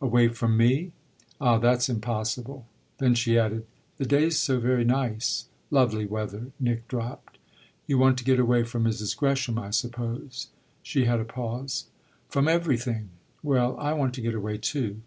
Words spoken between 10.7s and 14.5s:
She had a pause. "From everything!" "Well, I want to get